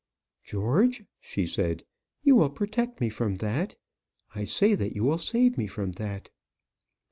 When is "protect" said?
2.49-2.99